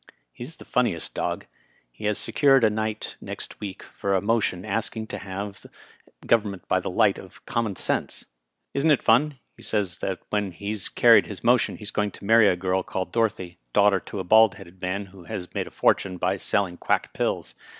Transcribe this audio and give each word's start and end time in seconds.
He's 0.33 0.55
the 0.55 0.65
funniest 0.65 1.13
dog. 1.13 1.45
He 1.91 2.05
has 2.05 2.17
secured 2.17 2.63
a 2.63 2.71
night 2.71 3.17
next 3.21 3.59
week 3.59 3.83
for 3.83 4.15
a 4.15 4.19
motion 4.19 4.65
asking 4.65 5.05
to 5.05 5.19
have 5.19 5.67
government 6.25 6.67
by 6.67 6.79
the 6.79 6.89
light 6.89 7.19
of 7.19 7.45
com 7.45 7.65
mon 7.65 7.75
sense. 7.75 8.25
Isn't 8.73 8.89
it 8.89 9.03
fun? 9.03 9.37
He 9.55 9.61
says 9.61 9.97
that 9.97 10.17
when 10.31 10.53
he's 10.53 10.89
car 10.89 10.95
Digitized 10.95 11.01
by 11.01 11.01
VjOOQIC 11.03 11.03
168 11.03 11.05
RILET, 11.05 11.07
M.P. 11.07 11.07
ried 11.07 11.25
liis 11.25 11.43
motion 11.43 11.75
he's 11.77 11.91
going 11.91 12.11
to 12.13 12.25
many 12.25 12.45
a 12.47 12.55
girl 12.55 12.81
called 12.81 13.11
Doro 13.11 13.29
thy, 13.29 13.57
daughter 13.73 13.99
to 13.99 14.19
a 14.19 14.23
bald 14.23 14.55
headed 14.55 14.81
man 14.81 15.05
who 15.05 15.25
has 15.25 15.53
made 15.53 15.67
a 15.67 15.69
fort 15.69 16.03
une 16.03 16.17
by 16.17 16.37
selling 16.37 16.79
qnack 16.79 17.13
pills. 17.13 17.53